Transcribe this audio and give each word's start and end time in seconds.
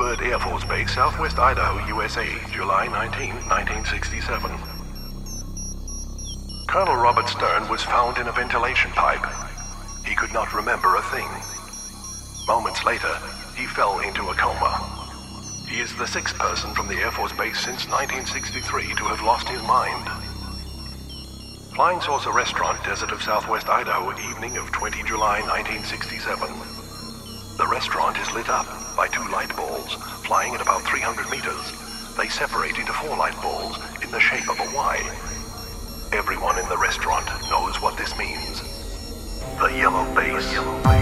Air 0.00 0.38
Force 0.38 0.64
Base, 0.64 0.94
Southwest 0.94 1.38
Idaho, 1.38 1.86
USA, 1.86 2.26
July 2.50 2.88
19, 2.88 3.34
1967. 3.52 4.50
Colonel 6.68 6.96
Robert 6.96 7.28
Stern 7.28 7.68
was 7.68 7.82
found 7.82 8.16
in 8.16 8.26
a 8.26 8.32
ventilation 8.32 8.90
pipe. 8.92 9.20
He 10.06 10.14
could 10.14 10.32
not 10.32 10.54
remember 10.54 10.96
a 10.96 11.02
thing. 11.12 11.28
Moments 12.48 12.82
later, 12.84 13.12
he 13.54 13.66
fell 13.66 14.00
into 14.00 14.30
a 14.30 14.34
coma. 14.34 14.72
He 15.68 15.80
is 15.80 15.94
the 15.96 16.06
sixth 16.06 16.36
person 16.38 16.72
from 16.74 16.88
the 16.88 16.96
Air 16.96 17.12
Force 17.12 17.32
Base 17.32 17.60
since 17.60 17.86
1963 17.86 18.94
to 18.96 19.04
have 19.04 19.20
lost 19.20 19.50
his 19.50 19.62
mind. 19.62 20.08
Flying 21.74 22.00
Saucer 22.00 22.32
Restaurant, 22.32 22.82
Desert 22.84 23.12
of 23.12 23.22
Southwest 23.22 23.68
Idaho, 23.68 24.12
evening 24.30 24.56
of 24.56 24.72
20 24.72 25.02
July 25.04 25.42
1967. 25.42 26.48
The 27.58 27.68
restaurant 27.68 28.16
is 28.16 28.32
lit 28.32 28.48
up 28.48 28.79
by 28.96 29.08
two 29.08 29.26
light 29.30 29.54
balls 29.56 29.94
flying 30.24 30.54
at 30.54 30.60
about 30.60 30.82
300 30.82 31.30
meters. 31.30 31.72
They 32.16 32.28
separate 32.28 32.76
into 32.78 32.92
four 32.92 33.16
light 33.16 33.40
balls 33.42 33.78
in 34.02 34.10
the 34.10 34.20
shape 34.20 34.48
of 34.48 34.58
a 34.60 34.74
Y. 34.74 34.96
Everyone 36.12 36.58
in 36.58 36.68
the 36.68 36.78
restaurant 36.78 37.26
knows 37.50 37.80
what 37.80 37.96
this 37.96 38.16
means. 38.18 38.62
The 39.58 39.68
yellow 39.76 40.04
base. 40.14 40.52
Yellow 40.52 40.82
base. 40.82 41.00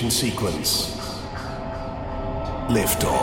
Ignition 0.00 0.10
sequence. 0.10 0.96
Liftoff. 2.70 3.19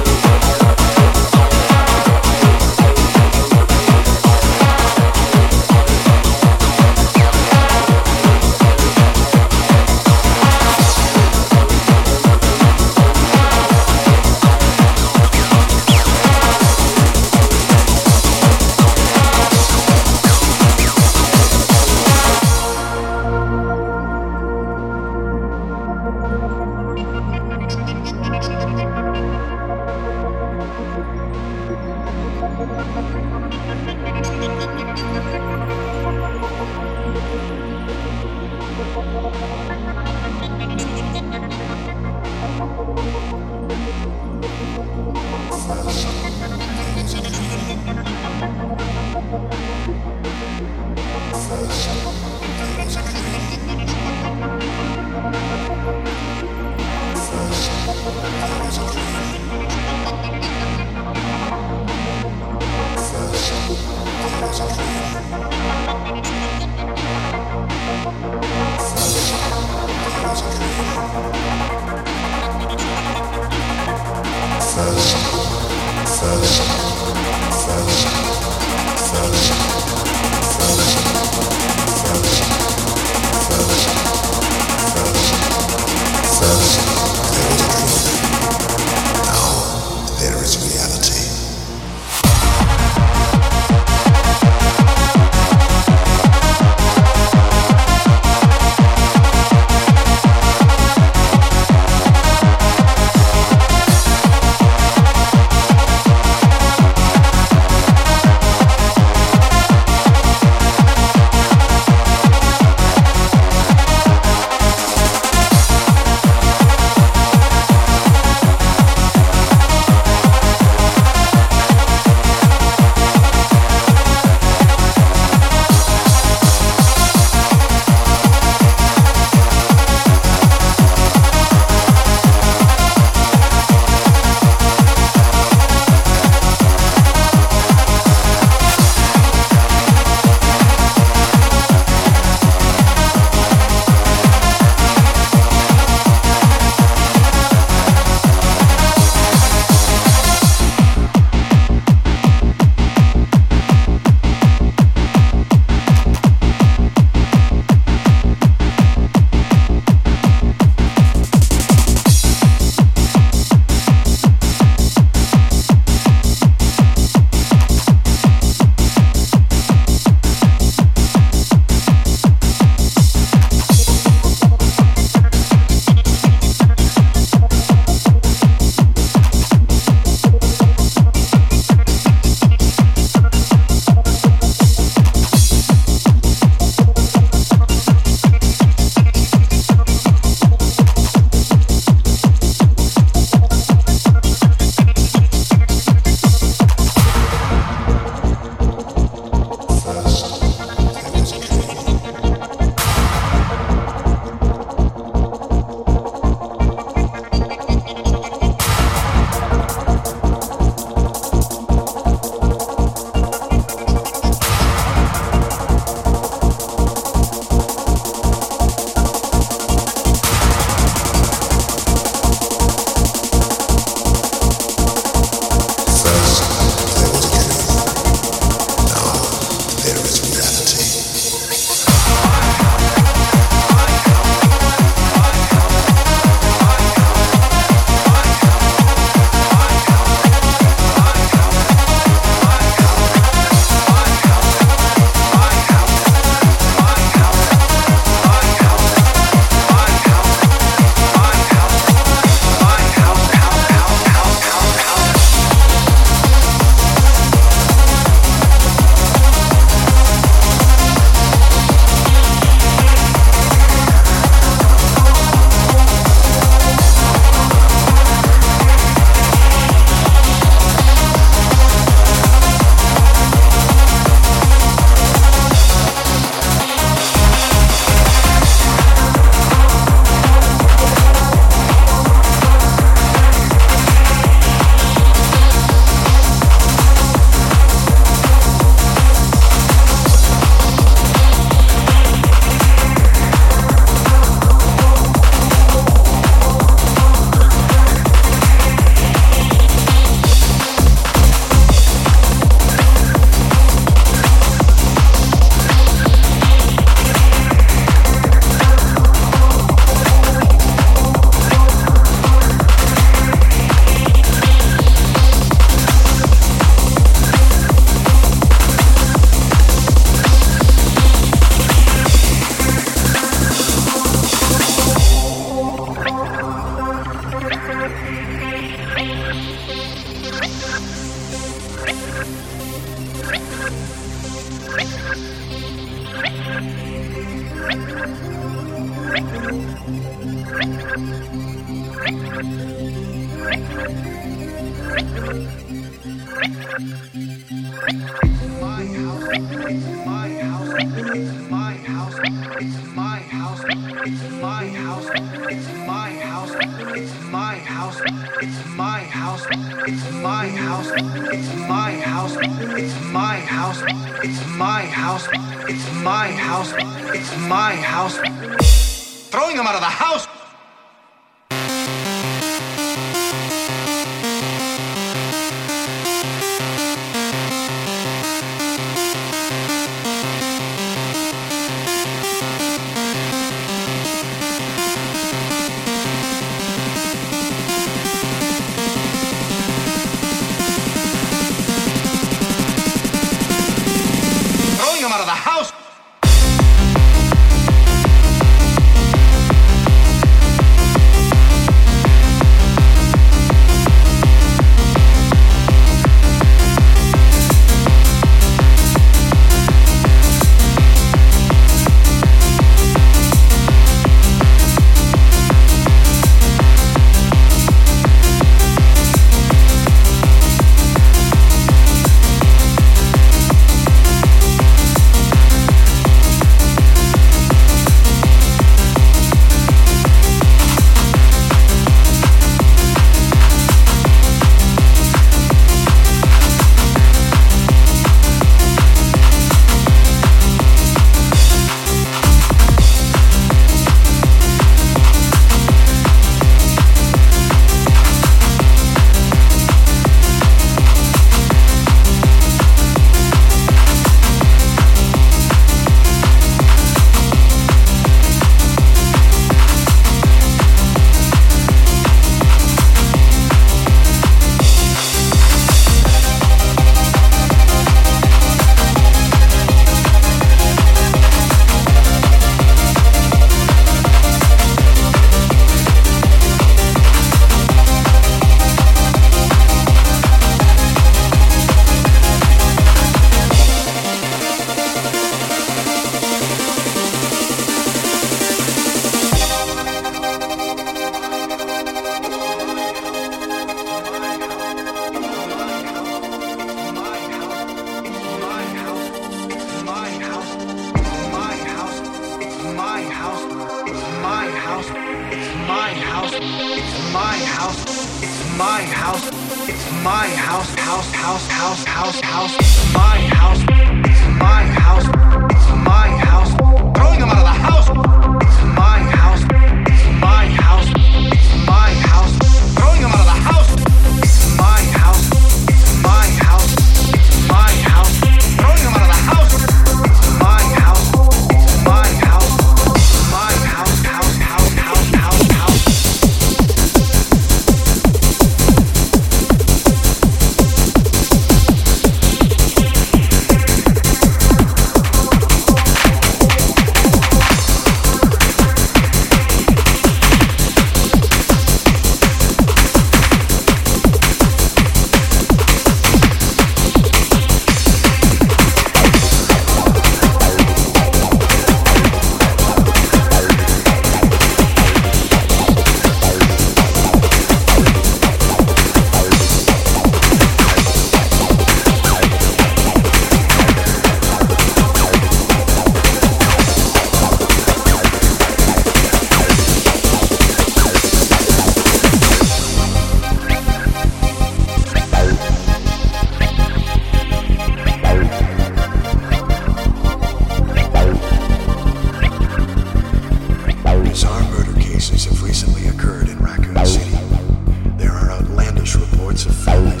to 599.43 599.49
fight. 599.51 600.00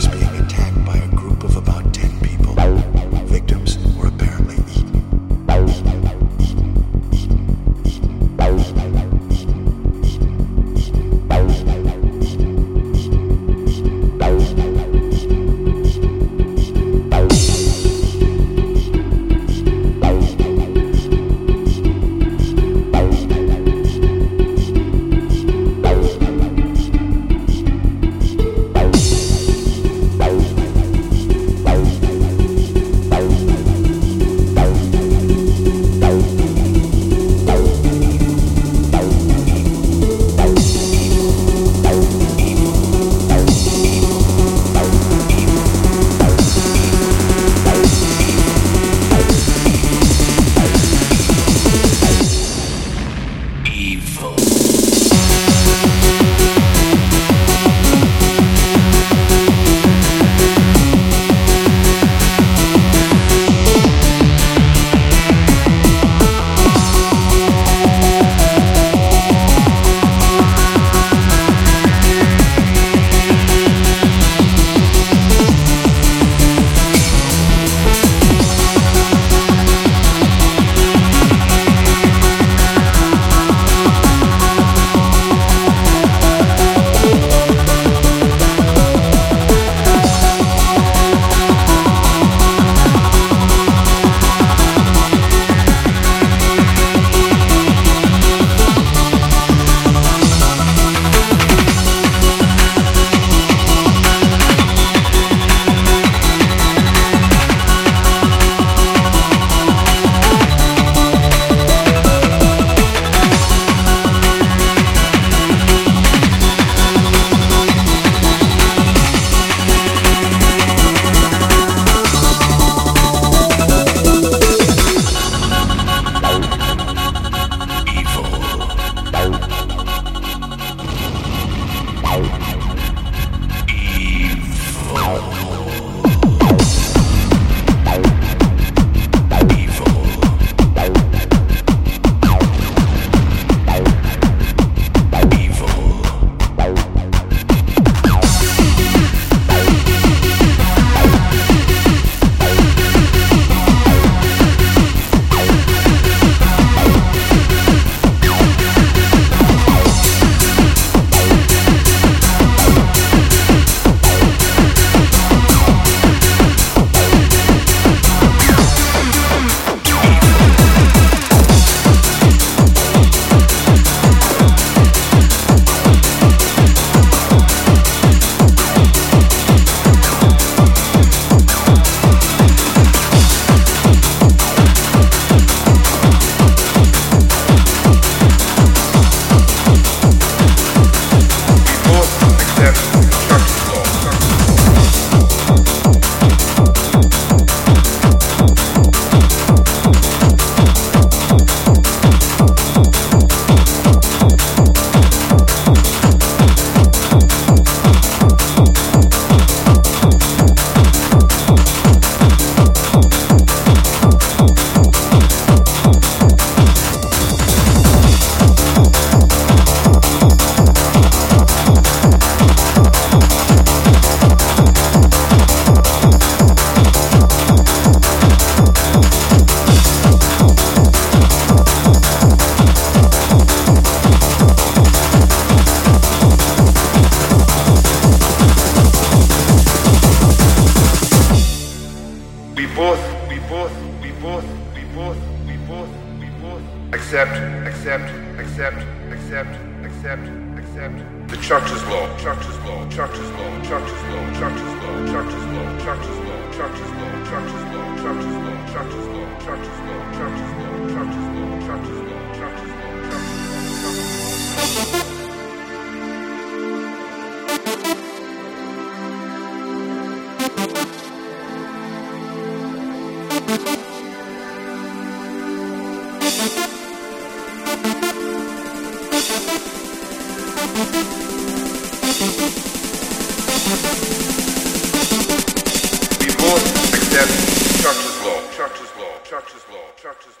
Judge's 287.81 288.21
law, 288.23 288.41
judge's 288.55 288.91
law, 288.97 289.13
judge's 289.23 289.63
law, 289.71 289.85
judge's 289.95 290.35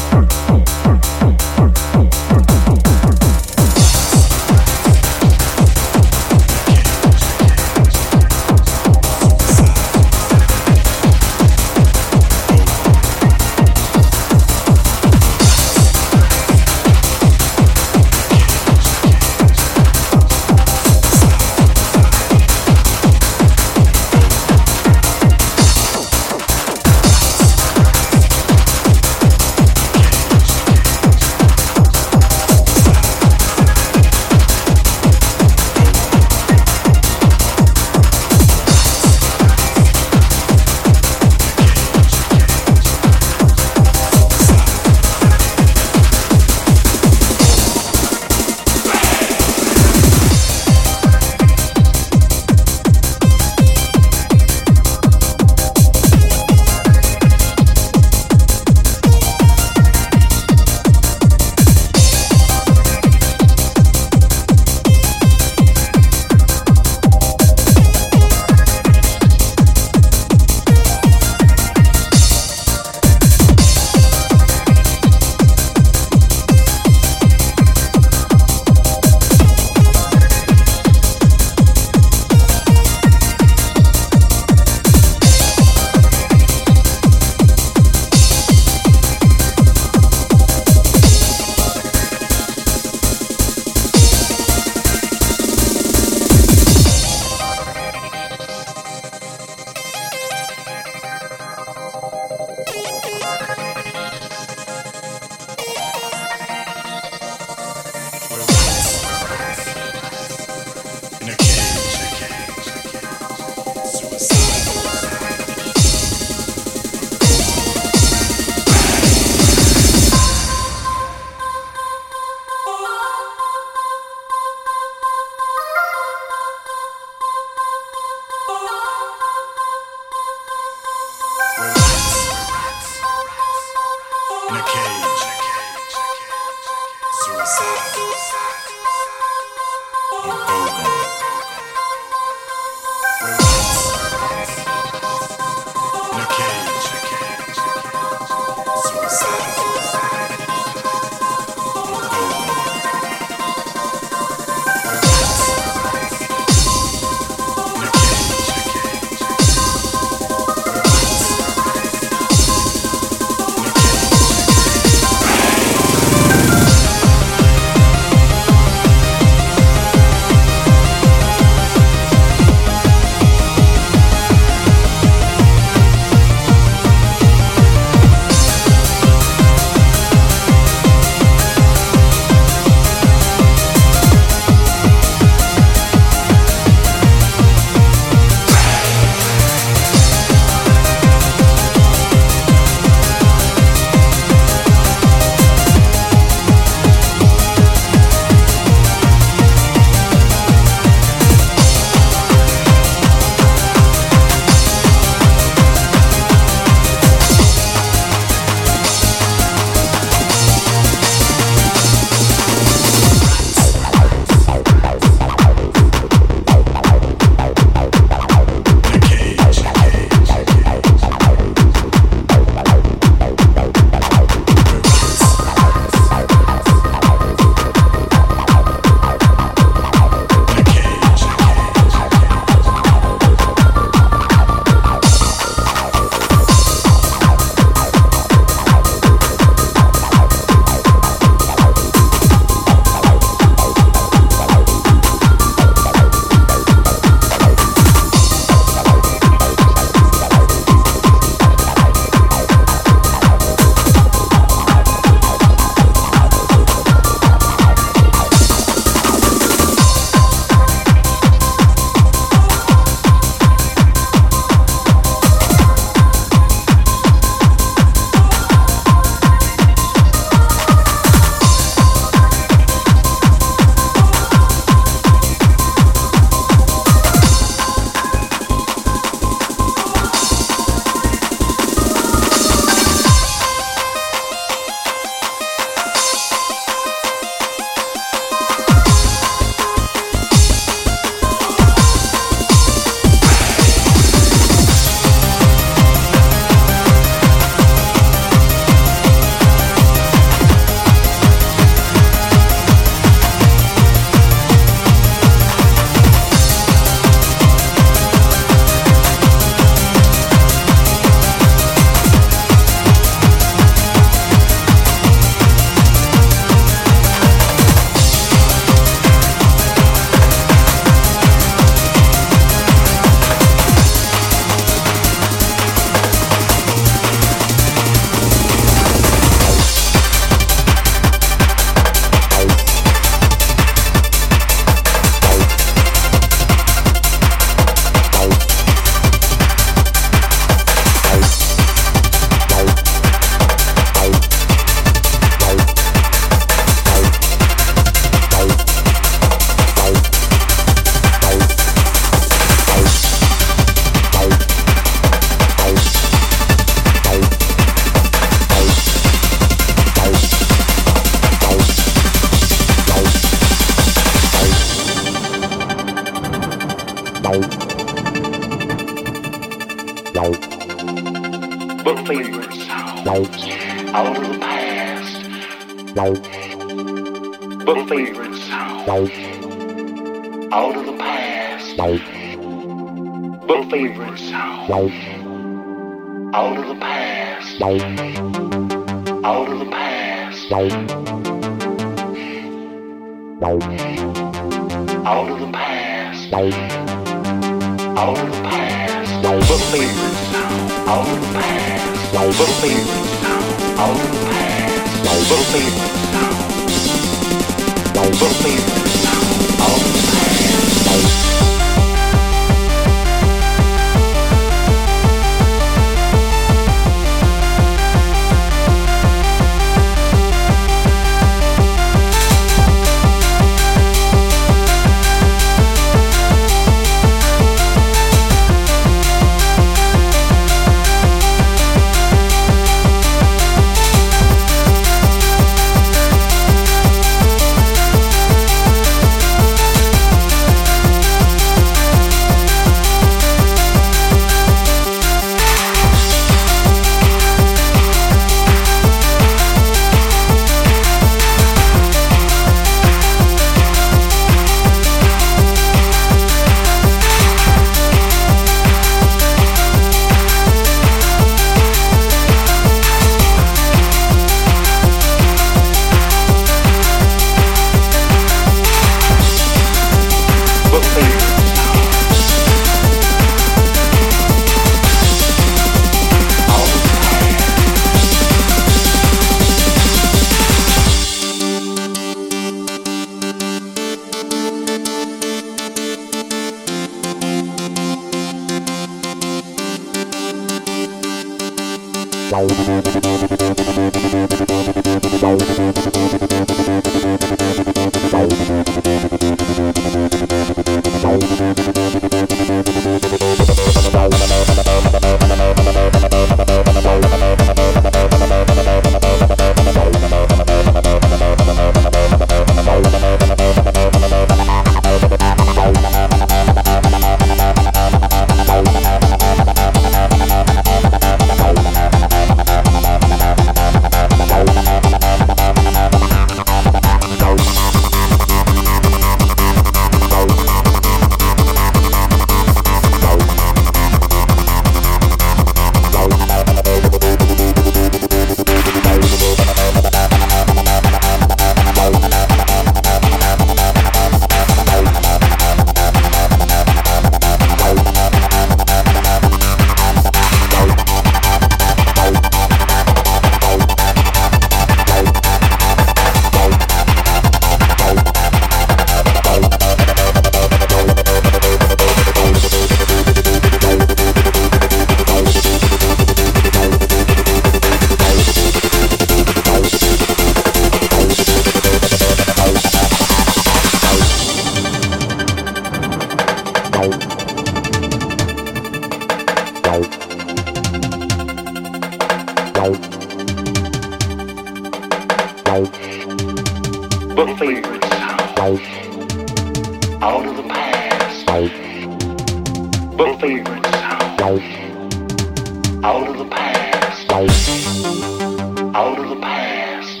out 595.84 596.06
of 596.08 596.16
the 596.16 596.24
past, 596.26 597.10
out 597.10 598.98
of 598.98 599.08
the 599.08 599.16
past, 599.20 600.00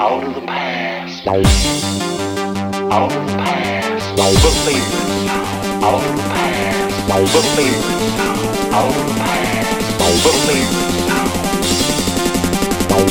out 0.00 0.22
of 0.22 0.34
the 0.34 0.40
past, 0.46 1.26
out 1.26 3.12
of 3.12 3.26
the 3.26 3.36
past, 3.36 4.16
believers, 4.44 5.26
out 5.82 5.94
of 5.94 6.14
the 6.16 6.22
past, 6.22 7.10
out 8.72 8.86
of 8.86 9.06
the 9.06 9.14
past, 9.18 10.22
believers, 10.22 10.86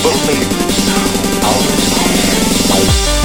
believers, 0.03 0.75
out 1.43 1.59
of 1.59 1.75
the 1.75 1.89
past. 1.95 3.24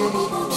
Hari. 0.00 0.49